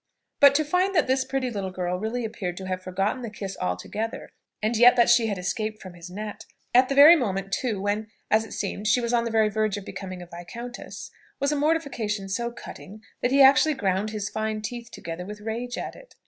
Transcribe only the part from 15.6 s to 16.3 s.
at it.